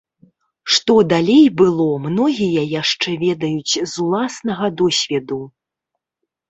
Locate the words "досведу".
4.83-5.43